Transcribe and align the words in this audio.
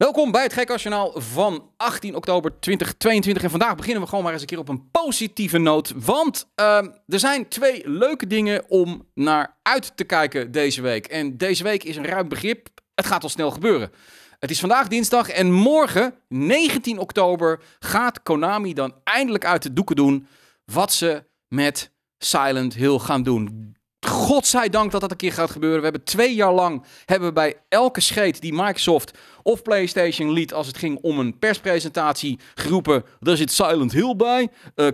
Welkom 0.00 0.30
bij 0.30 0.42
het 0.42 0.52
Gekasjonaal 0.52 1.20
van 1.20 1.70
18 1.76 2.14
oktober 2.14 2.60
2022. 2.60 3.42
En 3.42 3.50
vandaag 3.50 3.74
beginnen 3.74 4.02
we 4.02 4.08
gewoon 4.08 4.24
maar 4.24 4.32
eens 4.32 4.42
een 4.42 4.48
keer 4.48 4.58
op 4.58 4.68
een 4.68 4.90
positieve 4.90 5.58
noot. 5.58 5.92
Want 5.96 6.48
uh, 6.60 6.76
er 7.06 7.18
zijn 7.18 7.48
twee 7.48 7.88
leuke 7.88 8.26
dingen 8.26 8.64
om 8.68 9.08
naar 9.14 9.56
uit 9.62 9.96
te 9.96 10.04
kijken 10.04 10.52
deze 10.52 10.82
week. 10.82 11.06
En 11.06 11.36
deze 11.36 11.62
week 11.62 11.84
is 11.84 11.96
een 11.96 12.06
ruim 12.06 12.28
begrip. 12.28 12.68
Het 12.94 13.06
gaat 13.06 13.22
al 13.22 13.28
snel 13.28 13.50
gebeuren. 13.50 13.92
Het 14.38 14.50
is 14.50 14.60
vandaag 14.60 14.88
dinsdag 14.88 15.28
en 15.28 15.52
morgen, 15.52 16.14
19 16.28 16.98
oktober, 16.98 17.62
gaat 17.78 18.22
Konami 18.22 18.74
dan 18.74 18.94
eindelijk 19.04 19.44
uit 19.44 19.62
de 19.62 19.72
doeken 19.72 19.96
doen 19.96 20.26
wat 20.64 20.92
ze 20.92 21.24
met 21.48 21.92
Silent 22.18 22.74
Hill 22.74 22.98
gaan 22.98 23.22
doen. 23.22 23.76
Godzijdank 24.20 24.90
dat 24.90 25.00
dat 25.00 25.10
een 25.10 25.16
keer 25.16 25.32
gaat 25.32 25.50
gebeuren. 25.50 25.78
We 25.78 25.84
hebben 25.84 26.04
twee 26.04 26.34
jaar 26.34 26.52
lang 26.52 26.82
hebben 27.04 27.34
bij 27.34 27.56
elke 27.68 28.00
scheet 28.00 28.40
die 28.40 28.52
Microsoft 28.52 29.18
of 29.42 29.62
PlayStation 29.62 30.32
liet 30.32 30.54
als 30.54 30.66
het 30.66 30.78
ging 30.78 30.98
om 31.02 31.18
een 31.18 31.38
perspresentatie 31.38 32.38
geroepen. 32.54 33.04
Daar 33.20 33.36
zit 33.36 33.52
Silent 33.52 33.92
Hill 33.92 34.16
bij. 34.16 34.48
Uh, 34.76 34.88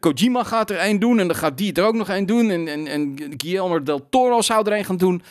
Kojima 0.00 0.44
gaat 0.44 0.70
er 0.70 0.84
een 0.84 0.98
doen 0.98 1.18
en 1.18 1.26
dan 1.26 1.36
gaat 1.36 1.56
die 1.56 1.72
er 1.72 1.84
ook 1.84 1.94
nog 1.94 2.08
een 2.08 2.26
doen. 2.26 2.50
En, 2.50 2.68
en, 2.68 2.86
en 2.86 3.34
Guillermo 3.36 3.82
del 3.82 4.08
Toro 4.08 4.42
zou 4.42 4.66
er 4.66 4.78
een 4.78 4.84
gaan 4.84 4.96
doen. 4.96 5.22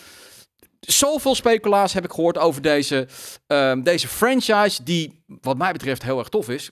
Zoveel 0.80 1.36
speculaas 1.36 1.94
heb 1.94 2.04
ik 2.04 2.12
gehoord 2.12 2.38
over 2.38 2.62
deze, 2.62 3.08
uh, 3.48 3.74
deze 3.84 4.08
franchise, 4.08 4.84
die 4.84 5.24
wat 5.42 5.58
mij 5.58 5.72
betreft 5.72 6.04
heel 6.04 6.20
erg 6.20 6.30
tof 6.30 6.50
is. 6.50 6.72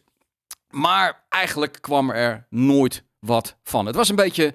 Maar 0.69 1.23
eigenlijk 1.29 1.77
kwam 1.81 2.09
er 2.09 2.47
nooit 2.49 3.03
wat 3.19 3.55
van. 3.63 3.85
Het 3.85 3.95
was 3.95 4.09
een 4.09 4.15
beetje 4.15 4.53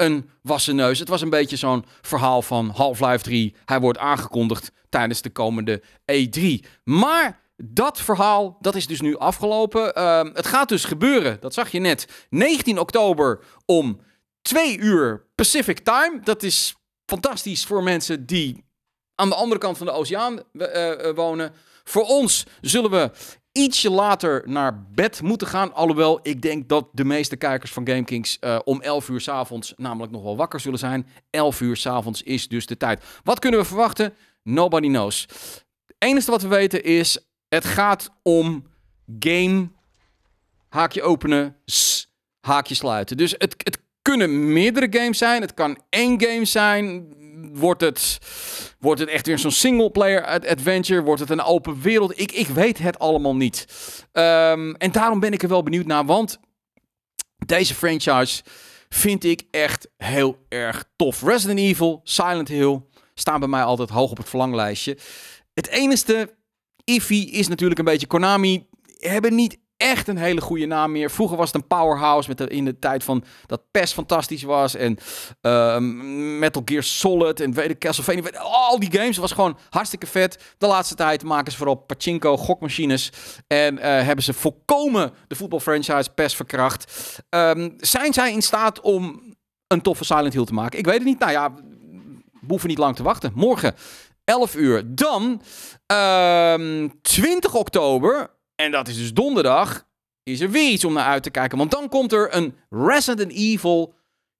een 0.00 0.30
wassen 0.42 0.76
neus. 0.76 0.98
Het 0.98 1.08
was 1.08 1.20
een 1.20 1.30
beetje 1.30 1.56
zo'n 1.56 1.84
verhaal 2.00 2.42
van 2.42 2.68
Half-Life 2.68 3.24
3. 3.24 3.54
Hij 3.64 3.80
wordt 3.80 3.98
aangekondigd 3.98 4.72
tijdens 4.88 5.22
de 5.22 5.30
komende 5.30 5.82
E3. 6.12 6.66
Maar 6.84 7.40
dat 7.56 8.00
verhaal, 8.00 8.56
dat 8.60 8.74
is 8.74 8.86
dus 8.86 9.00
nu 9.00 9.16
afgelopen. 9.16 9.98
Uh, 9.98 10.22
het 10.34 10.46
gaat 10.46 10.68
dus 10.68 10.84
gebeuren, 10.84 11.36
dat 11.40 11.54
zag 11.54 11.70
je 11.70 11.80
net. 11.80 12.26
19 12.28 12.78
oktober 12.78 13.40
om 13.66 14.00
2 14.42 14.78
uur 14.78 15.26
Pacific 15.34 15.78
Time. 15.78 16.20
Dat 16.22 16.42
is 16.42 16.74
fantastisch 17.06 17.64
voor 17.66 17.82
mensen 17.82 18.26
die 18.26 18.64
aan 19.14 19.28
de 19.28 19.34
andere 19.34 19.60
kant 19.60 19.76
van 19.76 19.86
de 19.86 19.92
oceaan 19.92 20.42
uh, 20.52 21.10
wonen. 21.14 21.52
Voor 21.84 22.04
ons 22.04 22.46
zullen 22.60 22.90
we 22.90 23.10
ietsje 23.60 23.90
later 23.90 24.42
naar 24.46 24.84
bed 24.94 25.22
moeten 25.22 25.46
gaan. 25.46 25.74
Alhoewel, 25.74 26.20
ik 26.22 26.42
denk 26.42 26.68
dat 26.68 26.88
de 26.92 27.04
meeste 27.04 27.36
kijkers 27.36 27.72
van 27.72 27.86
GameKings 27.86 28.36
uh, 28.40 28.58
om 28.64 28.80
11 28.80 29.08
uur 29.08 29.20
s'avonds 29.20 29.74
namelijk 29.76 30.12
nog 30.12 30.22
wel 30.22 30.36
wakker 30.36 30.60
zullen 30.60 30.78
zijn. 30.78 31.06
11 31.30 31.60
uur 31.60 31.76
s'avonds 31.76 32.22
is 32.22 32.48
dus 32.48 32.66
de 32.66 32.76
tijd. 32.76 33.04
Wat 33.24 33.38
kunnen 33.38 33.60
we 33.60 33.66
verwachten? 33.66 34.14
Nobody 34.42 34.88
knows. 34.88 35.26
Het 35.86 35.96
enige 35.98 36.30
wat 36.30 36.42
we 36.42 36.48
weten 36.48 36.84
is, 36.84 37.18
het 37.48 37.64
gaat 37.64 38.10
om 38.22 38.66
game, 39.18 39.70
haakje 40.68 41.02
openen, 41.02 41.56
haakje 42.40 42.74
sluiten. 42.74 43.16
Dus 43.16 43.34
het, 43.38 43.54
het 43.56 43.78
kunnen 44.02 44.52
meerdere 44.52 44.86
games 44.90 45.18
zijn. 45.18 45.40
Het 45.40 45.54
kan 45.54 45.78
één 45.88 46.22
game 46.22 46.44
zijn 46.44 47.14
wordt 47.52 47.80
het, 47.80 48.18
wordt 48.78 49.00
het 49.00 49.08
echt 49.08 49.26
weer 49.26 49.38
zo'n 49.38 49.50
single-player 49.50 50.26
adventure? 50.26 51.02
Wordt 51.02 51.20
het 51.20 51.30
een 51.30 51.42
open 51.42 51.80
wereld? 51.80 52.20
Ik, 52.20 52.32
ik 52.32 52.46
weet 52.46 52.78
het 52.78 52.98
allemaal 52.98 53.36
niet. 53.36 53.66
Um, 54.12 54.74
en 54.74 54.92
daarom 54.92 55.20
ben 55.20 55.32
ik 55.32 55.42
er 55.42 55.48
wel 55.48 55.62
benieuwd 55.62 55.86
naar, 55.86 56.04
want 56.04 56.38
deze 57.46 57.74
franchise 57.74 58.42
vind 58.88 59.24
ik 59.24 59.42
echt 59.50 59.88
heel 59.96 60.44
erg 60.48 60.84
tof. 60.96 61.22
Resident 61.22 61.58
Evil, 61.58 62.00
Silent 62.04 62.48
Hill 62.48 62.80
staan 63.14 63.40
bij 63.40 63.48
mij 63.48 63.62
altijd 63.62 63.90
hoog 63.90 64.10
op 64.10 64.16
het 64.16 64.28
verlanglijstje. 64.28 64.98
Het 65.54 65.68
enige 65.68 66.34
iffy 66.84 67.28
is 67.30 67.48
natuurlijk 67.48 67.78
een 67.78 67.84
beetje 67.84 68.06
Konami. 68.06 68.66
Hebben 68.98 69.34
niet 69.34 69.58
echt 69.80 70.08
een 70.08 70.16
hele 70.16 70.40
goede 70.40 70.66
naam 70.66 70.92
meer. 70.92 71.10
Vroeger 71.10 71.36
was 71.36 71.52
het 71.52 71.62
een 71.62 71.66
powerhouse 71.66 72.28
met 72.28 72.40
in 72.40 72.64
de 72.64 72.78
tijd 72.78 73.04
van 73.04 73.24
dat 73.46 73.60
PES 73.70 73.92
fantastisch 73.92 74.42
was. 74.42 74.74
En 74.74 74.98
uh, 75.42 75.78
Metal 76.38 76.62
Gear 76.64 76.82
Solid 76.82 77.40
en 77.40 77.52
weet 77.52 77.70
ik, 77.70 77.78
Castlevania. 77.78 78.38
Al 78.40 78.78
die 78.78 78.92
games 78.92 79.16
was 79.16 79.32
gewoon 79.32 79.58
hartstikke 79.70 80.06
vet. 80.06 80.54
De 80.58 80.66
laatste 80.66 80.94
tijd 80.94 81.24
maken 81.24 81.52
ze 81.52 81.58
vooral 81.58 81.74
pachinko, 81.74 82.36
gokmachines. 82.36 83.12
En 83.46 83.74
uh, 83.74 83.82
hebben 83.82 84.24
ze 84.24 84.32
volkomen 84.32 85.12
de 85.26 85.34
voetbalfranchise 85.34 86.10
PES 86.14 86.34
verkracht. 86.34 86.92
Um, 87.28 87.74
zijn 87.76 88.12
zij 88.12 88.32
in 88.32 88.42
staat 88.42 88.80
om 88.80 89.22
een 89.66 89.82
toffe 89.82 90.04
Silent 90.04 90.32
Hill 90.32 90.44
te 90.44 90.54
maken? 90.54 90.78
Ik 90.78 90.84
weet 90.84 90.94
het 90.98 91.04
niet. 91.04 91.18
Nou 91.18 91.32
ja, 91.32 91.52
we 92.32 92.46
hoeven 92.48 92.68
niet 92.68 92.78
lang 92.78 92.96
te 92.96 93.02
wachten. 93.02 93.32
Morgen 93.34 93.74
11 94.24 94.54
uur. 94.54 94.94
Dan 94.94 95.42
uh, 95.92 96.52
ehm, 96.52 96.88
20 97.02 97.54
oktober 97.54 98.30
en 98.60 98.70
dat 98.70 98.88
is 98.88 98.96
dus 98.96 99.12
donderdag. 99.12 99.88
Is 100.22 100.40
er 100.40 100.50
weer 100.50 100.70
iets 100.70 100.84
om 100.84 100.92
naar 100.92 101.06
uit 101.06 101.22
te 101.22 101.30
kijken. 101.30 101.58
Want 101.58 101.70
dan 101.70 101.88
komt 101.88 102.12
er 102.12 102.34
een 102.34 102.54
Resident 102.70 103.32
Evil 103.32 103.94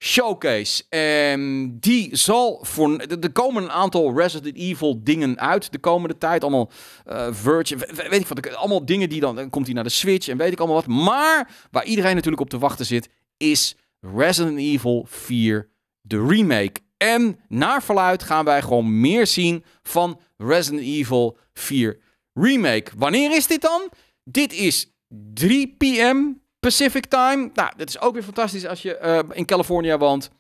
showcase. 0.05 0.85
En 0.89 1.77
die 1.81 2.17
zal 2.17 2.59
voor. 2.63 2.99
Er 2.99 3.33
komen 3.33 3.63
een 3.63 3.71
aantal 3.71 4.17
Resident 4.17 4.57
Evil 4.57 5.01
dingen 5.03 5.39
uit 5.39 5.73
de 5.73 5.79
komende 5.79 6.19
tijd. 6.19 6.43
Allemaal 6.43 6.71
uh, 7.07 7.27
Virgin. 7.31 7.79
Weet 7.79 8.21
ik 8.21 8.29
wat. 8.29 8.55
Allemaal 8.55 8.85
dingen 8.85 9.09
die 9.09 9.21
dan. 9.21 9.37
Dan 9.37 9.51
komt 9.51 9.67
hij 9.67 9.75
naar 9.75 9.85
de 9.85 9.91
Switch 9.91 10.29
en 10.29 10.37
weet 10.37 10.53
ik 10.53 10.59
allemaal 10.59 10.77
wat. 10.77 10.87
Maar 10.87 11.51
waar 11.71 11.85
iedereen 11.85 12.15
natuurlijk 12.15 12.43
op 12.43 12.51
te 12.51 12.59
wachten 12.59 12.87
zit. 12.87 13.09
Is 13.37 13.77
Resident 14.01 14.59
Evil 14.59 15.07
4 15.09 15.71
de 16.01 16.27
remake. 16.27 16.81
En 16.97 17.39
naar 17.49 17.83
verluid 17.83 18.23
gaan 18.23 18.45
wij 18.45 18.63
gewoon 18.63 19.01
meer 19.01 19.27
zien 19.27 19.65
van 19.83 20.21
Resident 20.37 20.83
Evil 20.83 21.39
4 21.53 21.99
remake. 22.35 22.91
Wanneer 22.97 23.37
is 23.37 23.47
dit 23.47 23.61
dan? 23.61 23.91
Dit 24.25 24.53
is 24.53 24.93
3 25.35 25.75
p.m. 25.79 26.33
Pacific 26.61 27.07
Time. 27.07 27.51
Nou, 27.55 27.73
dat 27.77 27.89
is 27.89 28.01
ook 28.01 28.13
weer 28.13 28.23
fantastisch 28.23 28.67
als 28.67 28.83
je 28.83 28.99
uh, 29.03 29.37
in 29.37 29.45
Californië 29.45 29.97
woont. 29.97 30.31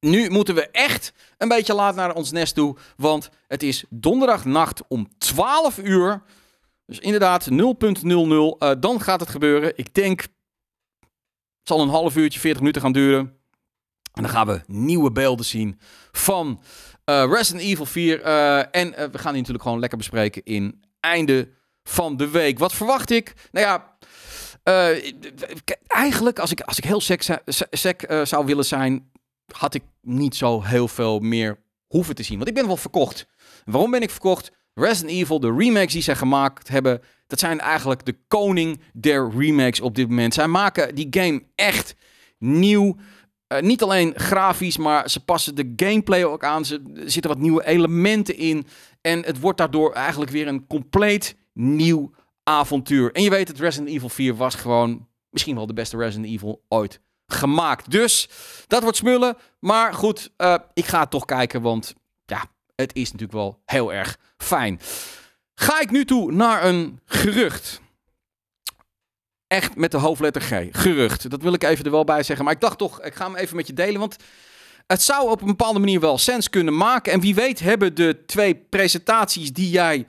Nu 0.00 0.30
moeten 0.30 0.54
we 0.54 0.70
echt 0.70 1.12
een 1.38 1.48
beetje 1.48 1.74
laat 1.74 1.94
naar 1.94 2.14
ons 2.14 2.32
nest 2.32 2.54
toe. 2.54 2.76
Want 2.96 3.30
het 3.46 3.62
is 3.62 3.84
donderdagnacht 3.90 4.82
om 4.88 5.08
12 5.18 5.78
uur. 5.78 6.22
Dus 6.86 6.98
inderdaad 6.98 7.50
0.00. 7.50 7.56
Uh, 7.56 8.52
eh, 8.58 8.76
dan 8.80 9.00
gaat 9.00 9.20
het 9.20 9.28
gebeuren. 9.28 9.72
Ik 9.76 9.94
denk. 9.94 10.20
Het 10.20 11.74
zal 11.74 11.80
een 11.80 11.88
half 11.88 12.16
uurtje, 12.16 12.40
40 12.40 12.60
minuten 12.60 12.82
gaan 12.82 12.92
duren. 12.92 13.36
En 14.12 14.22
dan 14.22 14.30
gaan 14.30 14.46
we 14.46 14.60
nieuwe 14.66 15.12
beelden 15.12 15.44
zien 15.44 15.80
van 16.12 16.60
uh, 17.10 17.24
Resident 17.30 17.64
Evil 17.64 17.86
4. 17.86 18.20
Uh, 18.20 18.58
en 18.58 18.90
we 18.90 19.18
gaan 19.18 19.32
die 19.32 19.40
natuurlijk 19.40 19.62
gewoon 19.62 19.78
lekker 19.78 19.98
bespreken 19.98 20.44
in 20.44 20.82
einde 21.00 21.48
van 21.88 22.16
de 22.16 22.30
week. 22.30 22.58
Wat 22.58 22.72
verwacht 22.72 23.10
ik? 23.10 23.34
Nou 23.52 23.66
ja, 23.66 23.96
uh, 24.64 25.12
eigenlijk 25.86 26.38
als 26.38 26.50
ik, 26.50 26.60
als 26.60 26.78
ik 26.78 26.84
heel 26.84 27.00
sec, 27.70 28.10
uh, 28.10 28.24
zou 28.24 28.46
willen 28.46 28.64
zijn, 28.64 29.10
had 29.52 29.74
ik 29.74 29.82
niet 30.00 30.36
zo 30.36 30.62
heel 30.62 30.88
veel 30.88 31.18
meer 31.18 31.58
hoeven 31.86 32.14
te 32.14 32.22
zien. 32.22 32.36
Want 32.36 32.48
ik 32.48 32.54
ben 32.54 32.66
wel 32.66 32.76
verkocht. 32.76 33.26
Waarom 33.64 33.90
ben 33.90 34.02
ik 34.02 34.10
verkocht? 34.10 34.52
Resident 34.74 35.16
Evil, 35.16 35.40
de 35.40 35.54
remakes 35.56 35.92
die 35.92 36.02
zij 36.02 36.16
gemaakt 36.16 36.68
hebben, 36.68 37.02
dat 37.26 37.38
zijn 37.38 37.60
eigenlijk 37.60 38.04
de 38.04 38.16
koning 38.28 38.80
der 38.92 39.30
remakes 39.36 39.80
op 39.80 39.94
dit 39.94 40.08
moment. 40.08 40.34
Zij 40.34 40.46
maken 40.46 40.94
die 40.94 41.06
game 41.10 41.42
echt 41.54 41.94
nieuw. 42.38 42.96
Uh, 43.48 43.60
niet 43.60 43.82
alleen 43.82 44.12
grafisch, 44.16 44.76
maar 44.76 45.10
ze 45.10 45.24
passen 45.24 45.54
de 45.54 45.72
gameplay 45.76 46.24
ook 46.24 46.44
aan. 46.44 46.64
Ze, 46.64 46.82
er 46.94 47.10
zitten 47.10 47.30
wat 47.30 47.40
nieuwe 47.40 47.66
elementen 47.66 48.36
in. 48.36 48.66
En 49.00 49.22
het 49.24 49.40
wordt 49.40 49.58
daardoor 49.58 49.92
eigenlijk 49.92 50.30
weer 50.30 50.48
een 50.48 50.66
compleet 50.66 51.36
nieuw 51.56 52.10
avontuur. 52.42 53.12
En 53.12 53.22
je 53.22 53.30
weet 53.30 53.48
het, 53.48 53.58
Resident 53.58 53.90
Evil 53.90 54.08
4 54.08 54.36
was 54.36 54.54
gewoon 54.54 55.08
misschien 55.30 55.54
wel 55.54 55.66
de 55.66 55.72
beste 55.72 55.96
Resident 55.96 56.32
Evil 56.32 56.64
ooit 56.68 57.00
gemaakt. 57.26 57.90
Dus 57.90 58.28
dat 58.66 58.82
wordt 58.82 58.96
smullen. 58.96 59.36
Maar 59.58 59.94
goed, 59.94 60.30
uh, 60.38 60.54
ik 60.74 60.84
ga 60.84 61.00
het 61.00 61.10
toch 61.10 61.24
kijken, 61.24 61.62
want 61.62 61.94
ja, 62.24 62.44
het 62.74 62.94
is 62.94 63.04
natuurlijk 63.04 63.38
wel 63.38 63.62
heel 63.64 63.92
erg 63.92 64.18
fijn. 64.36 64.80
Ga 65.54 65.80
ik 65.80 65.90
nu 65.90 66.04
toe 66.04 66.32
naar 66.32 66.64
een 66.64 67.00
gerucht. 67.04 67.80
Echt 69.46 69.76
met 69.76 69.90
de 69.90 69.96
hoofdletter 69.96 70.42
G. 70.42 70.68
Gerucht. 70.70 71.30
Dat 71.30 71.42
wil 71.42 71.52
ik 71.52 71.62
even 71.62 71.84
er 71.84 71.90
wel 71.90 72.04
bij 72.04 72.22
zeggen. 72.22 72.44
Maar 72.44 72.54
ik 72.54 72.60
dacht 72.60 72.78
toch, 72.78 73.02
ik 73.02 73.14
ga 73.14 73.24
hem 73.24 73.36
even 73.36 73.56
met 73.56 73.66
je 73.66 73.72
delen. 73.72 74.00
Want 74.00 74.16
het 74.86 75.02
zou 75.02 75.30
op 75.30 75.40
een 75.40 75.46
bepaalde 75.46 75.78
manier 75.78 76.00
wel 76.00 76.18
sens 76.18 76.50
kunnen 76.50 76.76
maken. 76.76 77.12
En 77.12 77.20
wie 77.20 77.34
weet 77.34 77.60
hebben 77.60 77.94
de 77.94 78.22
twee 78.26 78.54
presentaties 78.54 79.52
die 79.52 79.70
jij 79.70 80.06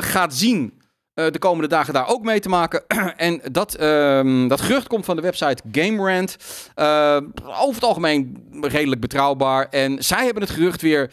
gaat 0.00 0.34
zien 0.34 0.82
uh, 1.14 1.26
de 1.30 1.38
komende 1.38 1.68
dagen 1.68 1.94
daar 1.94 2.08
ook 2.08 2.22
mee 2.22 2.40
te 2.40 2.48
maken. 2.48 2.86
en 3.16 3.40
dat, 3.52 3.80
uh, 3.80 4.48
dat 4.48 4.60
gerucht 4.60 4.86
komt 4.86 5.04
van 5.04 5.16
de 5.16 5.22
website 5.22 5.62
GameRant. 5.72 6.36
Uh, 6.76 7.16
over 7.44 7.74
het 7.74 7.84
algemeen 7.84 8.46
redelijk 8.60 9.00
betrouwbaar. 9.00 9.68
En 9.68 10.04
zij 10.04 10.24
hebben 10.24 10.42
het 10.42 10.52
gerucht 10.52 10.82
weer 10.82 11.10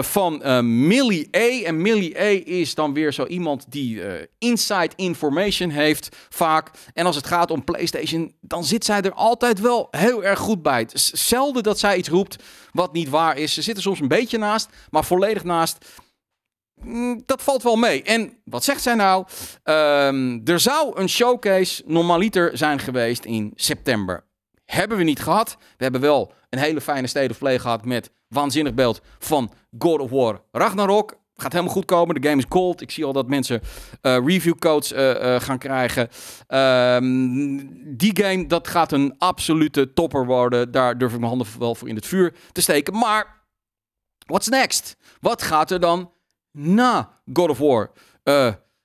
van 0.00 0.42
Millie 0.86 1.28
A. 1.36 1.64
En 1.64 1.82
Millie 1.82 2.20
A 2.20 2.40
is 2.44 2.74
dan 2.74 2.94
weer 2.94 3.12
zo 3.12 3.26
iemand 3.26 3.64
die 3.68 4.02
inside 4.38 4.94
information 4.96 5.70
heeft 5.70 6.16
vaak. 6.28 6.70
En 6.94 7.06
als 7.06 7.16
het 7.16 7.26
gaat 7.26 7.50
om 7.50 7.64
PlayStation, 7.64 8.34
dan 8.40 8.64
zit 8.64 8.84
zij 8.84 9.00
er 9.00 9.12
altijd 9.12 9.60
wel 9.60 9.88
heel 9.90 10.24
erg 10.24 10.38
goed 10.38 10.62
bij. 10.62 10.78
Het 10.78 11.10
zelden 11.12 11.62
dat 11.62 11.78
zij 11.78 11.96
iets 11.96 12.08
roept 12.08 12.42
wat 12.72 12.92
niet 12.92 13.08
waar 13.08 13.36
is. 13.38 13.54
Ze 13.54 13.62
zitten 13.62 13.82
soms 13.82 14.00
een 14.00 14.08
beetje 14.08 14.38
naast, 14.38 14.68
maar 14.90 15.04
volledig 15.04 15.44
naast 15.44 15.84
dat 17.26 17.42
valt 17.42 17.62
wel 17.62 17.76
mee. 17.76 18.02
En 18.02 18.38
wat 18.44 18.64
zegt 18.64 18.82
zij 18.82 18.94
nou? 18.94 19.26
Ehm, 19.62 20.40
er 20.44 20.60
zou 20.60 21.00
een 21.00 21.08
showcase 21.08 21.82
normaliter 21.86 22.58
zijn 22.58 22.78
geweest 22.78 23.24
in 23.24 23.52
september. 23.54 24.24
Hebben 24.64 24.98
we 24.98 25.04
niet 25.04 25.20
gehad. 25.22 25.56
We 25.76 25.82
hebben 25.82 26.00
wel 26.00 26.32
een 26.50 26.58
hele 26.58 26.80
fijne 26.80 27.06
State 27.06 27.30
of 27.30 27.38
Play 27.38 27.58
gehad 27.58 27.84
met 27.84 28.10
waanzinnig 28.28 28.74
beeld 28.74 29.00
van 29.18 29.52
God 29.78 30.00
of 30.00 30.10
War 30.10 30.40
Ragnarok. 30.52 31.16
Gaat 31.36 31.52
helemaal 31.52 31.74
goed 31.74 31.84
komen. 31.84 32.20
De 32.20 32.28
game 32.28 32.40
is 32.40 32.46
gold. 32.48 32.80
Ik 32.80 32.90
zie 32.90 33.04
al 33.04 33.12
dat 33.12 33.28
mensen 33.28 33.60
uh, 34.02 34.18
review 34.24 34.58
codes 34.58 34.92
uh, 34.92 35.10
uh, 35.10 35.40
gaan 35.40 35.58
krijgen. 35.58 36.08
Ehm, 36.46 37.66
die 37.96 38.22
game, 38.22 38.46
dat 38.46 38.68
gaat 38.68 38.92
een 38.92 39.14
absolute 39.18 39.92
topper 39.92 40.26
worden. 40.26 40.70
Daar 40.70 40.98
durf 40.98 41.12
ik 41.12 41.18
mijn 41.18 41.30
handen 41.30 41.48
wel 41.58 41.74
voor 41.74 41.88
in 41.88 41.94
het 41.94 42.06
vuur 42.06 42.34
te 42.52 42.60
steken. 42.60 42.98
Maar, 42.98 43.42
what's 44.18 44.48
next? 44.48 44.96
Wat 45.20 45.42
gaat 45.42 45.70
er 45.70 45.80
dan 45.80 46.10
na 46.56 47.10
God 47.32 47.50
of 47.50 47.58
War 47.58 47.90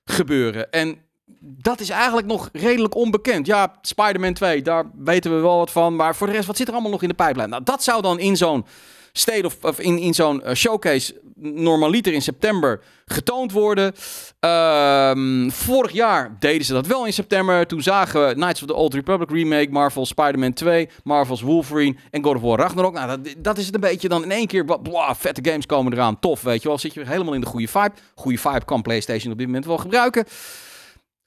gebeuren? 0.04 0.70
En 0.70 0.98
dat 1.40 1.80
is 1.80 1.88
eigenlijk 1.88 2.26
nog 2.26 2.48
redelijk 2.52 2.94
onbekend. 2.94 3.46
Ja, 3.46 3.74
Spider-Man 3.80 4.32
2, 4.32 4.62
daar 4.62 4.90
weten 4.94 5.34
we 5.34 5.40
wel 5.40 5.56
wat 5.56 5.70
van. 5.70 5.96
Maar 5.96 6.16
voor 6.16 6.26
de 6.26 6.32
rest, 6.32 6.46
wat 6.46 6.56
zit 6.56 6.66
er 6.66 6.72
allemaal 6.72 6.90
nog 6.92 7.02
in 7.02 7.08
de 7.08 7.14
pijplijn? 7.14 7.48
Nou, 7.48 7.62
dat 7.62 7.82
zou 7.82 8.02
dan 8.02 8.18
in 8.18 8.36
zo'n 8.36 8.64
state 9.12 9.50
of, 9.60 9.80
in, 9.80 9.98
in 9.98 10.14
zo'n 10.14 10.42
showcase 10.54 11.20
normaliter 11.42 12.12
in 12.12 12.22
september 12.22 12.80
getoond 13.06 13.52
worden. 13.52 13.94
Um, 14.40 15.50
vorig 15.50 15.92
jaar 15.92 16.36
deden 16.38 16.64
ze 16.64 16.72
dat 16.72 16.86
wel 16.86 17.06
in 17.06 17.12
september. 17.12 17.66
Toen 17.66 17.82
zagen 17.82 18.26
we 18.26 18.34
Knights 18.34 18.62
of 18.62 18.68
the 18.68 18.74
Old 18.74 18.94
Republic 18.94 19.30
remake, 19.30 19.68
Marvel 19.70 20.06
Spider-Man 20.06 20.52
2, 20.52 20.88
Marvel's 21.04 21.40
Wolverine 21.40 21.96
en 22.10 22.24
God 22.24 22.36
of 22.36 22.42
War 22.42 22.58
Ragnarok. 22.58 22.92
Nou, 22.92 23.08
dat, 23.08 23.34
dat 23.38 23.58
is 23.58 23.66
het 23.66 23.74
een 23.74 23.80
beetje 23.80 24.08
dan 24.08 24.22
in 24.22 24.30
één 24.30 24.46
keer. 24.46 24.64
Blah, 24.64 25.14
vette 25.14 25.50
games 25.50 25.66
komen 25.66 25.92
eraan. 25.92 26.18
Tof, 26.18 26.42
weet 26.42 26.62
je 26.62 26.68
wel. 26.68 26.78
Zit 26.78 26.94
je 26.94 27.06
helemaal 27.06 27.34
in 27.34 27.40
de 27.40 27.46
goede 27.46 27.68
vibe. 27.68 27.92
Goede 28.14 28.38
vibe 28.38 28.64
kan 28.64 28.82
PlayStation 28.82 29.32
op 29.32 29.38
dit 29.38 29.46
moment 29.46 29.66
wel 29.66 29.78
gebruiken. 29.78 30.24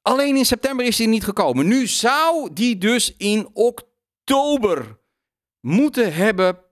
Alleen 0.01 0.35
in 0.35 0.45
september 0.45 0.85
is 0.85 0.95
die 0.95 1.07
niet 1.07 1.23
gekomen. 1.23 1.67
Nu 1.67 1.87
zou 1.87 2.49
die 2.53 2.77
dus 2.77 3.13
in 3.17 3.49
oktober 3.53 4.97
moeten 5.59 6.13
hebben 6.13 6.64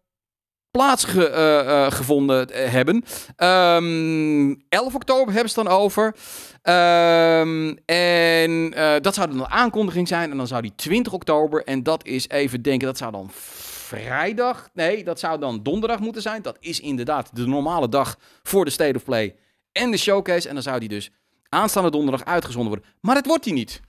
plaatsgevonden 0.78 2.50
uh, 2.52 2.66
uh, 2.66 2.72
hebben. 2.72 3.04
Um, 3.38 4.64
11 4.70 4.96
oktober 4.96 5.34
hebben 5.34 5.52
ze 5.52 5.64
dan 5.64 5.74
over. 5.74 6.16
Um, 6.64 7.78
en 7.86 8.72
dat 9.02 9.14
zou 9.14 9.28
dan 9.28 9.40
een 9.40 9.50
aankondiging 9.50 10.08
zijn. 10.08 10.32
En 10.32 10.38
dan 10.38 10.48
zou 10.48 10.62
die 10.62 10.76
20 10.76 11.14
oktober. 11.14 11.64
En 11.64 11.84
dat 11.84 12.06
is 12.06 12.30
even 12.30 12.62
denken, 12.62 12.88
dat 12.88 12.98
zou 12.98 13.12
dan 13.12 13.30
vrijdag. 13.32 14.70
Nee, 14.74 15.04
dat 15.04 15.20
zou 15.20 15.40
dan 15.40 15.64
donderdag 15.64 16.00
moeten 16.00 16.22
zijn. 16.22 16.42
Dat 16.42 16.58
is 16.60 16.80
inderdaad 16.80 17.36
de 17.36 17.46
normale 17.46 17.90
dag 17.90 18.18
voor 18.44 18.66
de 18.66 18.72
State 18.72 18.96
of 18.96 19.04
Play 19.04 19.36
en 19.72 19.92
de 19.92 19.98
showcase. 19.98 20.48
En 20.48 20.54
dan 20.54 20.64
zou 20.64 20.80
die 20.80 20.90
dus 20.90 21.12
aanstaande 21.50 21.92
donderdag 21.92 22.26
uitgezonden 22.26 22.72
worden. 22.72 22.92
Maar 23.02 23.16
dat 23.16 23.26
wordt 23.26 23.44
die 23.44 23.54
niet. 23.54 23.82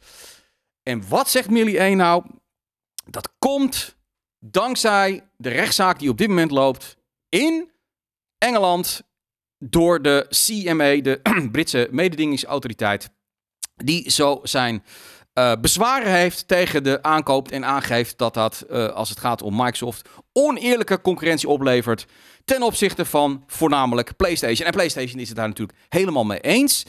En 0.82 1.08
wat 1.08 1.28
zegt 1.28 1.50
Millie 1.50 1.78
1 1.78 1.96
nou? 1.96 2.24
Dat 3.06 3.32
komt 3.38 3.96
dankzij 4.50 5.28
de 5.36 5.48
rechtszaak 5.48 5.98
die 5.98 6.10
op 6.10 6.18
dit 6.18 6.28
moment 6.28 6.50
loopt 6.50 6.96
in 7.28 7.70
Engeland 8.38 9.02
door 9.58 10.02
de 10.02 10.26
CMA, 10.28 11.00
de 11.00 11.20
Britse 11.52 11.88
mededingingsautoriteit, 11.90 13.10
die 13.74 14.10
zo 14.10 14.40
zijn 14.42 14.84
uh, 15.34 15.52
bezwaren 15.60 16.12
heeft 16.12 16.48
tegen 16.48 16.82
de 16.82 17.02
aankoop 17.02 17.50
en 17.50 17.64
aangeeft 17.64 18.18
dat 18.18 18.34
dat, 18.34 18.64
uh, 18.70 18.88
als 18.88 19.08
het 19.08 19.20
gaat 19.20 19.42
om 19.42 19.56
Microsoft, 19.56 20.08
oneerlijke 20.32 21.00
concurrentie 21.00 21.48
oplevert 21.48 22.06
ten 22.44 22.62
opzichte 22.62 23.04
van 23.04 23.44
voornamelijk 23.46 24.16
PlayStation. 24.16 24.66
En 24.66 24.72
PlayStation 24.72 25.20
is 25.20 25.28
het 25.28 25.36
daar 25.36 25.48
natuurlijk 25.48 25.78
helemaal 25.88 26.24
mee 26.24 26.40
eens. 26.40 26.86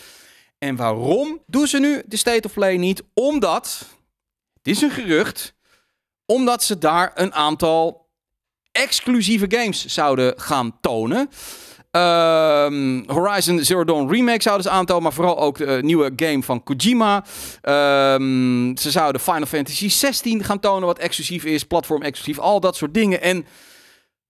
En 0.57 0.75
waarom 0.75 1.41
doen 1.47 1.67
ze 1.67 1.79
nu 1.79 2.03
de 2.05 2.17
State 2.17 2.47
of 2.47 2.53
Play 2.53 2.77
niet? 2.77 3.03
Omdat, 3.13 3.85
het 4.53 4.67
is 4.67 4.81
een 4.81 4.91
gerucht, 4.91 5.54
omdat 6.25 6.63
ze 6.63 6.77
daar 6.77 7.11
een 7.15 7.33
aantal 7.33 8.09
exclusieve 8.71 9.45
games 9.49 9.85
zouden 9.85 10.33
gaan 10.37 10.77
tonen. 10.81 11.29
Um, 11.91 13.03
Horizon 13.07 13.59
Zero 13.59 13.83
Dawn 13.83 14.09
Remake 14.11 14.41
zouden 14.41 14.65
ze 14.65 14.71
aantonen, 14.71 15.03
maar 15.03 15.13
vooral 15.13 15.39
ook 15.39 15.57
de 15.57 15.79
nieuwe 15.81 16.13
game 16.15 16.43
van 16.43 16.63
Kojima. 16.63 17.23
Um, 17.61 18.77
ze 18.77 18.91
zouden 18.91 19.21
Final 19.21 19.45
Fantasy 19.45 19.89
16 19.89 20.43
gaan 20.43 20.59
tonen, 20.59 20.85
wat 20.85 20.99
exclusief 20.99 21.45
is, 21.45 21.63
platform 21.63 22.01
exclusief, 22.01 22.39
al 22.39 22.59
dat 22.59 22.75
soort 22.75 22.93
dingen. 22.93 23.21
En 23.21 23.45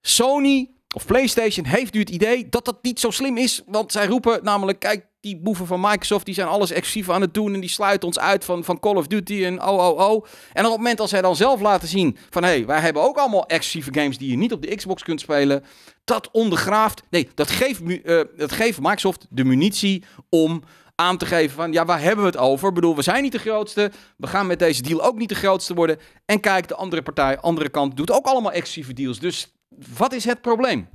Sony 0.01 0.74
of 0.95 1.05
PlayStation 1.05 1.65
heeft 1.65 1.93
nu 1.93 1.99
het 1.99 2.09
idee 2.09 2.49
dat 2.49 2.65
dat 2.65 2.77
niet 2.81 2.99
zo 2.99 3.11
slim 3.11 3.37
is, 3.37 3.61
want 3.65 3.91
zij 3.91 4.05
roepen 4.05 4.39
namelijk, 4.43 4.79
kijk, 4.79 5.05
die 5.19 5.37
boeven 5.37 5.67
van 5.67 5.79
Microsoft, 5.79 6.25
die 6.25 6.33
zijn 6.33 6.47
alles 6.47 6.71
exclusief 6.71 7.09
aan 7.09 7.21
het 7.21 7.33
doen 7.33 7.53
en 7.53 7.59
die 7.59 7.69
sluiten 7.69 8.07
ons 8.07 8.19
uit 8.19 8.45
van, 8.45 8.63
van 8.63 8.79
Call 8.79 8.95
of 8.95 9.07
Duty 9.07 9.43
en 9.43 9.61
oh, 9.63 9.87
oh, 9.87 10.09
oh. 10.09 10.25
En 10.53 10.65
op 10.65 10.71
het 10.71 10.77
moment 10.77 10.99
als 10.99 11.09
zij 11.09 11.21
dan 11.21 11.35
zelf 11.35 11.61
laten 11.61 11.87
zien 11.87 12.17
van, 12.29 12.43
hé, 12.43 12.49
hey, 12.49 12.65
wij 12.65 12.79
hebben 12.79 13.01
ook 13.01 13.17
allemaal 13.17 13.45
exclusieve 13.45 13.99
games 13.99 14.17
die 14.17 14.29
je 14.29 14.37
niet 14.37 14.53
op 14.53 14.61
de 14.61 14.75
Xbox 14.75 15.03
kunt 15.03 15.19
spelen, 15.19 15.63
dat 16.03 16.29
ondergraaft, 16.31 17.03
nee, 17.09 17.29
dat 17.33 17.49
geeft, 17.49 17.81
uh, 17.81 18.21
dat 18.37 18.51
geeft 18.51 18.79
Microsoft 18.79 19.25
de 19.29 19.43
munitie 19.43 20.03
om 20.29 20.63
aan 20.95 21.17
te 21.17 21.25
geven 21.25 21.55
van, 21.55 21.71
ja, 21.71 21.85
waar 21.85 22.01
hebben 22.01 22.25
we 22.25 22.31
het 22.31 22.39
over? 22.39 22.67
Ik 22.67 22.73
bedoel, 22.73 22.95
we 22.95 23.01
zijn 23.01 23.23
niet 23.23 23.31
de 23.31 23.39
grootste, 23.39 23.91
we 24.17 24.27
gaan 24.27 24.47
met 24.47 24.59
deze 24.59 24.81
deal 24.81 25.03
ook 25.03 25.17
niet 25.17 25.29
de 25.29 25.35
grootste 25.35 25.73
worden. 25.73 25.99
En 26.25 26.39
kijk, 26.39 26.67
de 26.67 26.75
andere 26.75 27.01
partij, 27.01 27.39
andere 27.39 27.69
kant, 27.69 27.97
doet 27.97 28.11
ook 28.11 28.25
allemaal 28.25 28.51
exclusieve 28.51 28.93
deals. 28.93 29.19
Dus 29.19 29.54
wat 29.97 30.13
is 30.13 30.25
het 30.25 30.41
probleem? 30.41 30.89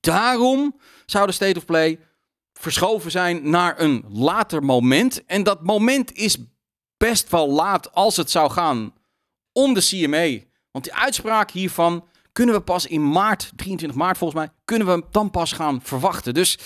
Daarom 0.00 0.80
zou 1.06 1.26
de 1.26 1.32
State 1.32 1.58
of 1.58 1.64
Play 1.64 1.98
verschoven 2.52 3.10
zijn 3.10 3.50
naar 3.50 3.80
een 3.80 4.04
later 4.08 4.64
moment. 4.64 5.24
En 5.24 5.42
dat 5.42 5.62
moment 5.62 6.12
is 6.12 6.36
best 6.96 7.30
wel 7.30 7.50
laat 7.50 7.92
als 7.92 8.16
het 8.16 8.30
zou 8.30 8.50
gaan 8.50 8.94
om 9.52 9.74
de 9.74 9.80
CMA. 9.80 10.38
Want 10.70 10.84
die 10.84 10.94
uitspraak 10.94 11.50
hiervan 11.50 12.04
kunnen 12.32 12.54
we 12.54 12.60
pas 12.60 12.86
in 12.86 13.10
maart, 13.10 13.52
23 13.56 13.98
maart 13.98 14.18
volgens 14.18 14.40
mij, 14.40 14.50
kunnen 14.64 14.86
we 14.86 15.04
dan 15.10 15.30
pas 15.30 15.52
gaan 15.52 15.80
verwachten. 15.82 16.34
Dus 16.34 16.58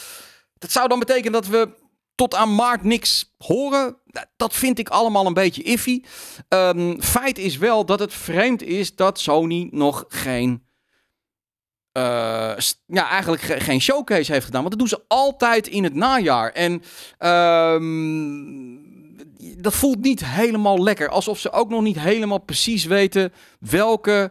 dat 0.58 0.70
zou 0.70 0.88
dan 0.88 0.98
betekenen 0.98 1.32
dat 1.32 1.46
we 1.46 1.68
tot 2.14 2.34
aan 2.34 2.54
maart 2.54 2.82
niks 2.82 3.34
horen. 3.38 3.96
Dat 4.36 4.54
vind 4.54 4.78
ik 4.78 4.88
allemaal 4.88 5.26
een 5.26 5.34
beetje 5.34 5.62
iffy. 5.62 6.02
Um, 6.48 7.02
feit 7.02 7.38
is 7.38 7.56
wel 7.56 7.84
dat 7.84 7.98
het 7.98 8.14
vreemd 8.14 8.62
is 8.62 8.94
dat 8.94 9.20
Sony 9.20 9.68
nog 9.70 10.04
geen 10.08 10.65
uh, 11.96 12.52
ja, 12.86 13.08
eigenlijk 13.08 13.42
ge 13.42 13.60
geen 13.60 13.80
showcase 13.80 14.32
heeft 14.32 14.44
gedaan. 14.44 14.62
Want 14.62 14.70
dat 14.70 14.78
doen 14.78 14.98
ze 14.98 15.04
altijd 15.08 15.66
in 15.66 15.84
het 15.84 15.94
najaar. 15.94 16.52
En 16.52 16.82
um, 17.74 18.84
dat 19.58 19.74
voelt 19.74 20.00
niet 20.00 20.24
helemaal 20.24 20.82
lekker. 20.82 21.08
Alsof 21.08 21.38
ze 21.38 21.52
ook 21.52 21.68
nog 21.68 21.82
niet 21.82 21.98
helemaal 22.00 22.38
precies 22.38 22.84
weten 22.84 23.32
welke 23.60 24.30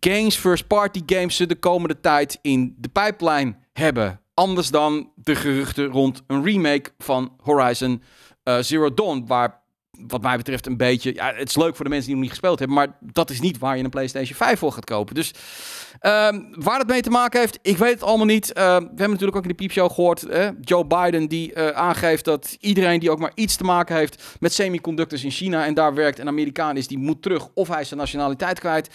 games, 0.00 0.36
first 0.36 0.66
party 0.66 1.02
games 1.06 1.36
ze 1.36 1.46
de 1.46 1.58
komende 1.58 2.00
tijd 2.00 2.38
in 2.42 2.74
de 2.78 2.88
pipeline 2.88 3.54
hebben. 3.72 4.20
Anders 4.34 4.70
dan 4.70 5.10
de 5.14 5.34
geruchten 5.34 5.86
rond 5.86 6.22
een 6.26 6.44
remake 6.44 6.90
van 6.98 7.32
Horizon 7.42 8.02
uh, 8.44 8.58
Zero 8.58 8.94
Dawn. 8.94 9.24
Waar 9.26 9.61
wat 9.98 10.22
mij 10.22 10.36
betreft 10.36 10.66
een 10.66 10.76
beetje... 10.76 11.14
Ja, 11.14 11.32
het 11.34 11.48
is 11.48 11.56
leuk 11.56 11.76
voor 11.76 11.84
de 11.84 11.90
mensen 11.90 12.06
die 12.06 12.14
nog 12.14 12.22
niet 12.22 12.32
gespeeld 12.32 12.58
hebben. 12.58 12.76
Maar 12.76 12.96
dat 13.00 13.30
is 13.30 13.40
niet 13.40 13.58
waar 13.58 13.76
je 13.76 13.84
een 13.84 13.90
PlayStation 13.90 14.36
5 14.36 14.58
voor 14.58 14.72
gaat 14.72 14.84
kopen. 14.84 15.14
Dus 15.14 15.30
um, 16.00 16.54
waar 16.54 16.78
het 16.78 16.88
mee 16.88 17.02
te 17.02 17.10
maken 17.10 17.40
heeft, 17.40 17.58
ik 17.62 17.76
weet 17.76 17.92
het 17.92 18.02
allemaal 18.02 18.26
niet. 18.26 18.48
Uh, 18.48 18.54
we 18.54 18.70
hebben 18.70 19.10
natuurlijk 19.10 19.36
ook 19.36 19.42
in 19.42 19.48
de 19.48 19.54
piepshow 19.54 19.92
gehoord... 19.92 20.26
Joe 20.60 20.86
Biden 20.86 21.28
die 21.28 21.54
uh, 21.54 21.68
aangeeft 21.68 22.24
dat 22.24 22.56
iedereen 22.60 23.00
die 23.00 23.10
ook 23.10 23.18
maar 23.18 23.32
iets 23.34 23.56
te 23.56 23.64
maken 23.64 23.96
heeft... 23.96 24.36
met 24.40 24.52
semiconductors 24.52 25.24
in 25.24 25.30
China 25.30 25.64
en 25.64 25.74
daar 25.74 25.94
werkt... 25.94 26.18
een 26.18 26.28
Amerikaan 26.28 26.76
is, 26.76 26.86
die 26.86 26.98
moet 26.98 27.22
terug 27.22 27.48
of 27.54 27.68
hij 27.68 27.80
is 27.80 27.88
zijn 27.88 28.00
nationaliteit 28.00 28.58
kwijt... 28.58 28.90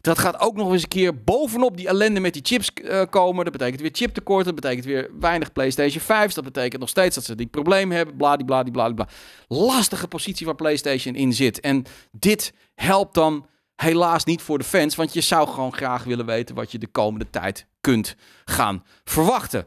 Dat 0.00 0.18
gaat 0.18 0.40
ook 0.40 0.56
nog 0.56 0.72
eens 0.72 0.82
een 0.82 0.88
keer 0.88 1.22
bovenop 1.22 1.76
die 1.76 1.88
ellende 1.88 2.20
met 2.20 2.32
die 2.32 2.42
chips 2.44 2.70
uh, 2.82 3.02
komen. 3.10 3.44
Dat 3.44 3.52
betekent 3.52 3.80
weer 3.80 3.90
chiptekort. 3.92 4.44
Dat 4.44 4.54
betekent 4.54 4.84
weer 4.84 5.10
weinig 5.20 5.52
PlayStation 5.52 6.02
5. 6.02 6.32
Dat 6.32 6.44
betekent 6.44 6.80
nog 6.80 6.88
steeds 6.88 7.14
dat 7.14 7.24
ze 7.24 7.34
die 7.34 7.46
probleem 7.46 7.90
hebben. 7.90 8.16
Bladibladibladibla. 8.16 9.08
Lastige 9.48 10.08
positie 10.08 10.46
waar 10.46 10.54
PlayStation 10.54 11.14
in 11.14 11.32
zit. 11.32 11.60
En 11.60 11.84
dit 12.10 12.52
helpt 12.74 13.14
dan 13.14 13.46
helaas 13.76 14.24
niet 14.24 14.42
voor 14.42 14.58
de 14.58 14.64
fans. 14.64 14.94
Want 14.94 15.12
je 15.12 15.20
zou 15.20 15.48
gewoon 15.48 15.74
graag 15.74 16.04
willen 16.04 16.26
weten 16.26 16.54
wat 16.54 16.72
je 16.72 16.78
de 16.78 16.86
komende 16.86 17.30
tijd 17.30 17.66
kunt 17.80 18.16
gaan 18.44 18.84
verwachten. 19.04 19.64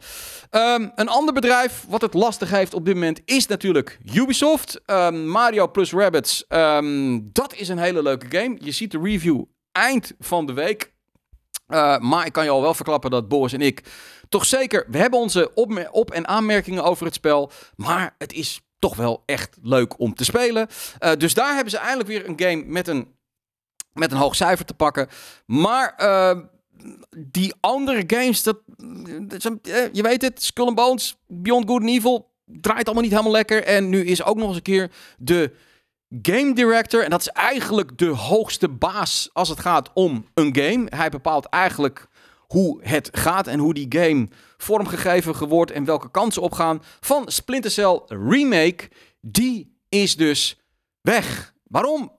Um, 0.52 0.92
een 0.96 1.10
ander 1.10 1.34
bedrijf 1.34 1.86
wat 1.88 2.02
het 2.02 2.14
lastig 2.14 2.50
heeft 2.50 2.74
op 2.74 2.86
dit 2.86 2.94
moment 2.94 3.22
is 3.26 3.48
natuurlijk 3.48 4.00
Ubisoft. 4.14 4.82
Um, 4.86 5.28
Mario 5.28 5.68
plus 5.68 5.92
Rabbits. 5.92 6.46
Um, 6.50 7.30
dat 7.32 7.56
is 7.56 7.70
een 7.70 7.78
hele 7.78 8.04
leuke 8.04 8.26
game. 8.30 8.58
Je 8.60 8.72
ziet 8.72 8.92
de 8.92 9.00
review 9.04 9.42
eind 9.74 10.14
van 10.20 10.46
de 10.46 10.54
week. 10.54 10.94
Uh, 11.68 11.98
maar 12.00 12.26
ik 12.26 12.32
kan 12.32 12.44
je 12.44 12.50
al 12.50 12.62
wel 12.62 12.74
verklappen 12.74 13.12
dat 13.12 13.28
Boris 13.28 13.54
en 13.54 13.62
ik 13.62 13.84
toch 14.30 14.46
zeker... 14.46 14.86
We 14.90 14.98
hebben 14.98 15.20
onze 15.20 15.52
op, 15.54 15.90
op- 15.92 16.12
en 16.12 16.28
aanmerkingen 16.28 16.84
over 16.84 17.06
het 17.06 17.14
spel. 17.14 17.52
Maar 17.76 18.16
het 18.18 18.34
is 18.34 18.62
toch 18.80 18.96
wel 18.96 19.24
echt 19.26 19.58
leuk 19.62 20.00
om 20.00 20.14
te 20.16 20.24
spelen. 20.24 20.68
Uh, 21.00 21.12
dus 21.18 21.34
daar 21.34 21.54
hebben 21.54 21.72
ze 21.72 21.78
eindelijk 21.78 22.10
weer 22.10 22.28
een 22.30 22.40
game 22.40 22.64
met 22.66 22.88
een, 22.88 23.16
met 23.94 24.12
een 24.12 24.18
hoog 24.18 24.36
cijfer 24.36 24.66
te 24.66 24.74
pakken. 24.74 25.08
Maar 25.46 25.94
uh, 25.98 26.40
die 27.18 27.54
andere 27.60 28.04
games, 28.08 28.44
dat, 28.44 28.58
eh, 29.62 29.94
je 29.94 30.02
weet 30.02 30.22
het, 30.22 30.44
Skull 30.44 30.66
and 30.66 30.76
Bones, 30.76 31.18
Beyond 31.28 31.68
Good 31.68 31.82
and 31.82 31.90
Evil, 31.90 32.32
draait 32.46 32.86
allemaal 32.86 33.04
niet 33.04 33.12
helemaal 33.12 33.32
lekker. 33.32 33.64
En 33.64 33.90
nu 33.90 34.06
is 34.06 34.24
ook 34.24 34.38
nog 34.38 34.48
eens 34.48 34.56
een 34.56 34.62
keer 34.62 34.92
de 35.18 35.56
game 36.22 36.54
director, 36.54 37.04
en 37.04 37.10
dat 37.10 37.20
is 37.20 37.28
eigenlijk 37.28 37.98
de 37.98 38.08
hoogste 38.08 38.70
baas 38.70 39.30
als 39.34 39.50
het 39.50 39.60
gaat 39.60 39.90
om 39.94 40.28
een 40.34 40.56
game. 40.56 40.86
Hij 40.90 41.10
bepaalt 41.10 41.46
eigenlijk 41.46 42.08
hoe 42.40 42.80
het 42.82 43.10
gaat 43.12 43.48
en 43.48 43.60
hoe 43.60 43.74
die 43.74 43.86
game 43.90 44.28
vormgegeven 44.58 45.48
wordt 45.48 45.72
en 45.72 45.86
welke 45.86 46.12
kansen 46.12 46.42
opgaan 46.42 46.84
van 47.00 47.32
Splinter 47.32 47.72
Cell 47.72 48.02
Remake. 48.08 48.90
Die 49.22 49.78
is 49.90 50.16
dus 50.16 50.60
weg. 51.02 51.54
Waarom? 51.68 52.12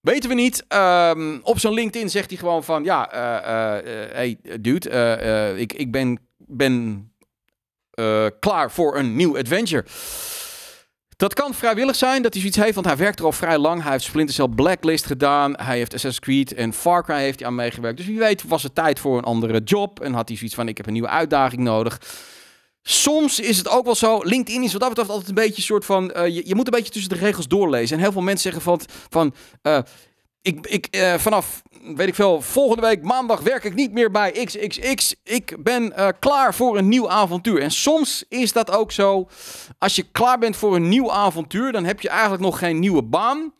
Weten 0.00 0.28
we 0.28 0.34
niet. 0.34 0.64
Ehm, 0.68 1.38
op 1.42 1.58
zijn 1.58 1.72
LinkedIn 1.72 2.10
zegt 2.10 2.30
hij 2.30 2.38
gewoon 2.38 2.64
van... 2.64 2.84
Ja, 2.84 3.12
uh, 3.12 3.84
hey 4.12 4.38
dude, 4.60 5.54
ik, 5.56 5.72
ik 5.72 5.92
ben, 5.92 6.18
ben 6.36 7.04
klaar 8.38 8.70
voor 8.70 8.96
een 8.96 9.16
nieuw 9.16 9.38
adventure. 9.38 9.84
Dat 11.20 11.34
kan 11.34 11.54
vrijwillig 11.54 11.96
zijn 11.96 12.22
dat 12.22 12.32
hij 12.32 12.40
zoiets 12.40 12.60
heeft, 12.60 12.74
want 12.74 12.86
hij 12.86 12.96
werkt 12.96 13.18
er 13.18 13.24
al 13.24 13.32
vrij 13.32 13.58
lang. 13.58 13.82
Hij 13.82 13.92
heeft 13.92 14.04
Splinter 14.04 14.34
Cell 14.34 14.48
Blacklist 14.48 15.06
gedaan. 15.06 15.54
Hij 15.56 15.76
heeft 15.76 15.94
Assassin's 15.94 16.18
Creed 16.18 16.54
en 16.54 16.72
Far 16.72 17.04
Cry 17.04 17.16
heeft 17.16 17.38
hij 17.38 17.48
aan 17.48 17.54
meegewerkt. 17.54 17.96
Dus 17.96 18.06
wie 18.06 18.18
weet 18.18 18.44
was 18.48 18.62
het 18.62 18.74
tijd 18.74 18.98
voor 18.98 19.18
een 19.18 19.24
andere 19.24 19.60
job. 19.64 20.00
En 20.00 20.12
had 20.12 20.28
hij 20.28 20.36
zoiets 20.36 20.56
van, 20.56 20.68
ik 20.68 20.76
heb 20.76 20.86
een 20.86 20.92
nieuwe 20.92 21.08
uitdaging 21.08 21.62
nodig. 21.62 22.00
Soms 22.82 23.40
is 23.40 23.58
het 23.58 23.68
ook 23.68 23.84
wel 23.84 23.94
zo. 23.94 24.20
LinkedIn 24.22 24.62
is 24.62 24.72
wat 24.72 24.80
dat 24.80 24.88
betreft 24.88 25.10
altijd 25.10 25.28
een 25.28 25.34
beetje 25.34 25.56
een 25.56 25.62
soort 25.62 25.84
van. 25.84 26.12
Uh, 26.16 26.26
je, 26.26 26.42
je, 26.46 26.54
moet 26.54 26.66
een 26.66 26.72
beetje 26.72 26.92
tussen 26.92 27.10
de 27.10 27.24
regels 27.24 27.48
doorlezen. 27.48 27.96
En 27.96 28.02
heel 28.02 28.12
veel 28.12 28.22
mensen 28.22 28.52
zeggen 28.52 28.62
van. 28.62 28.80
van 29.08 29.34
uh, 29.62 29.78
ik, 30.42 30.66
ik, 30.66 30.96
uh, 30.96 31.14
vanaf, 31.14 31.62
weet 31.96 32.08
ik 32.08 32.14
veel, 32.14 32.40
volgende 32.40 32.82
week 32.82 33.02
maandag 33.02 33.40
werk 33.40 33.64
ik 33.64 33.74
niet 33.74 33.92
meer 33.92 34.10
bij 34.10 34.30
XXX. 34.30 35.14
Ik 35.24 35.56
ben 35.62 35.94
klaar 36.18 36.54
voor 36.54 36.78
een 36.78 36.88
nieuw 36.88 37.10
avontuur. 37.10 37.60
En 37.60 37.70
soms 37.70 38.24
is 38.28 38.52
dat 38.52 38.70
ook 38.70 38.92
zo. 38.92 39.28
Als 39.78 39.96
je 39.96 40.02
klaar 40.02 40.38
bent 40.38 40.56
voor 40.56 40.76
een 40.76 40.88
nieuw 40.88 41.12
avontuur, 41.12 41.72
dan 41.72 41.84
heb 41.84 42.00
je 42.00 42.08
eigenlijk 42.08 42.42
nog 42.42 42.58
geen 42.58 42.78
nieuwe 42.78 43.02
baan. 43.02 43.52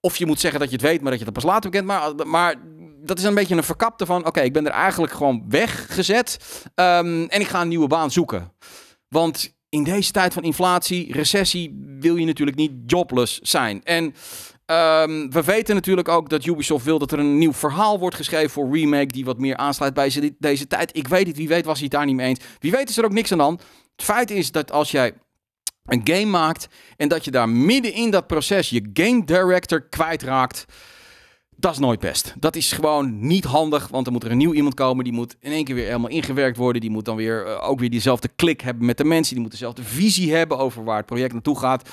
Of 0.00 0.16
je 0.16 0.26
moet 0.26 0.40
zeggen 0.40 0.60
dat 0.60 0.68
je 0.68 0.76
het 0.76 0.84
weet, 0.84 1.00
maar 1.00 1.10
dat 1.10 1.18
je 1.18 1.24
het 1.24 1.34
pas 1.34 1.44
later 1.44 1.70
bekend. 1.70 1.86
Maar, 1.86 2.26
maar 2.26 2.54
dat 3.04 3.18
is 3.18 3.24
een 3.24 3.34
beetje 3.34 3.56
een 3.56 3.64
verkapte 3.64 4.06
van... 4.06 4.26
oké, 4.26 4.40
ik 4.40 4.52
ben 4.52 4.66
er 4.66 4.72
eigenlijk 4.72 5.12
gewoon 5.12 5.44
weggezet... 5.48 6.38
Um, 6.74 7.26
en 7.28 7.40
ik 7.40 7.46
ga 7.46 7.60
een 7.60 7.68
nieuwe 7.68 7.86
baan 7.86 8.10
zoeken. 8.10 8.52
Want 9.08 9.54
in 9.68 9.84
deze 9.84 10.12
tijd 10.12 10.32
van 10.32 10.42
inflatie, 10.42 11.12
recessie... 11.12 11.96
wil 12.00 12.16
je 12.16 12.26
natuurlijk 12.26 12.56
niet 12.56 12.72
jobless 12.86 13.38
zijn. 13.38 13.84
En 13.84 14.14
um, 14.66 15.30
we 15.30 15.42
weten 15.44 15.74
natuurlijk 15.74 16.08
ook 16.08 16.28
dat 16.28 16.44
Ubisoft 16.44 16.84
wil... 16.84 16.98
dat 16.98 17.12
er 17.12 17.18
een 17.18 17.38
nieuw 17.38 17.52
verhaal 17.52 17.98
wordt 17.98 18.16
geschreven 18.16 18.50
voor 18.50 18.76
Remake... 18.76 19.06
die 19.06 19.24
wat 19.24 19.38
meer 19.38 19.56
aansluit 19.56 19.94
bij 19.94 20.34
deze 20.38 20.66
tijd. 20.66 20.96
Ik 20.96 21.08
weet 21.08 21.26
het, 21.26 21.36
wie 21.36 21.48
weet 21.48 21.64
was 21.64 21.74
hij 21.74 21.84
het 21.84 21.92
daar 21.92 22.06
niet 22.06 22.14
mee 22.14 22.28
eens. 22.28 22.40
Wie 22.58 22.70
weet 22.70 22.88
is 22.88 22.96
er 22.96 23.04
ook 23.04 23.12
niks 23.12 23.32
aan 23.32 23.38
dan. 23.38 23.60
Het 23.96 24.04
feit 24.04 24.30
is 24.30 24.52
dat 24.52 24.72
als 24.72 24.90
jij 24.90 25.12
een 25.84 26.00
game 26.04 26.24
maakt... 26.24 26.68
en 26.96 27.08
dat 27.08 27.24
je 27.24 27.30
daar 27.30 27.48
midden 27.48 27.92
in 27.92 28.10
dat 28.10 28.26
proces 28.26 28.70
je 28.70 28.90
game 28.92 29.24
director 29.24 29.82
kwijtraakt... 29.88 30.64
Dat 31.56 31.72
is 31.72 31.78
nooit 31.78 32.00
best. 32.00 32.34
Dat 32.38 32.56
is 32.56 32.72
gewoon 32.72 33.26
niet 33.26 33.44
handig, 33.44 33.88
want 33.88 34.04
dan 34.04 34.12
moet 34.12 34.24
er 34.24 34.30
een 34.30 34.36
nieuw 34.36 34.52
iemand 34.52 34.74
komen. 34.74 35.04
Die 35.04 35.12
moet 35.12 35.36
in 35.40 35.52
één 35.52 35.64
keer 35.64 35.74
weer 35.74 35.86
helemaal 35.86 36.10
ingewerkt 36.10 36.56
worden. 36.56 36.80
Die 36.80 36.90
moet 36.90 37.04
dan 37.04 37.16
weer 37.16 37.46
uh, 37.46 37.68
ook 37.68 37.80
weer 37.80 37.90
diezelfde 37.90 38.28
klik 38.36 38.60
hebben 38.60 38.86
met 38.86 38.96
de 38.96 39.04
mensen. 39.04 39.34
Die 39.34 39.42
moet 39.42 39.52
dezelfde 39.52 39.82
visie 39.82 40.34
hebben 40.34 40.58
over 40.58 40.84
waar 40.84 40.96
het 40.96 41.06
project 41.06 41.32
naartoe 41.32 41.58
gaat. 41.58 41.90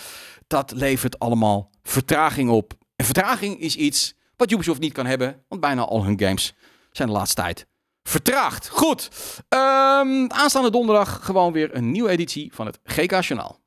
Dat 0.48 0.72
levert 0.76 1.20
allemaal 1.20 1.70
vertraging 1.84 2.50
op. 2.50 2.74
En 2.96 3.06
vertraging 3.06 3.60
is 3.60 3.76
iets 3.76 4.14
wat 4.36 4.52
Ubisoft 4.52 4.80
niet 4.80 4.94
kan 4.94 5.06
hebben, 5.06 5.44
want 5.48 5.62
bijna 5.62 5.82
al 5.82 6.04
hun 6.04 6.20
games 6.20 6.54
zijn 6.92 7.08
de 7.08 7.14
laatste 7.14 7.42
tijd 7.42 7.68
vertraagd. 8.04 8.70
Goed, 8.70 9.10
um, 9.50 10.32
aanstaande 10.32 10.72
donderdag 10.72 11.26
gewoon 11.26 11.54
weer 11.54 11.76
een 11.76 11.92
nieuwe 11.92 12.10
editie 12.10 12.52
van 12.54 12.66
het 12.66 12.80
GK 12.84 13.12
Journaal. 13.22 13.60